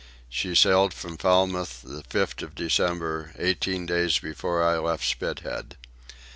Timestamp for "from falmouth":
0.95-1.83